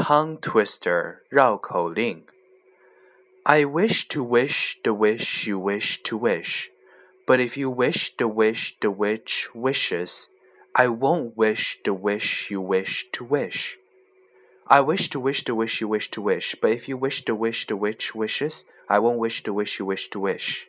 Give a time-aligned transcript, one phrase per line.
[0.00, 2.22] Tongue twister 绕口令。
[3.42, 6.70] I wish to wish the wish you wish to wish,
[7.26, 10.28] but if you wish the wish the witch wishes,
[10.72, 13.76] I won't wish the wish you wish to wish.
[14.68, 17.34] I wish to wish the wish you wish to wish, but if you wish the
[17.34, 20.68] wish the witch wishes, I won't wish the wish you wish to wish.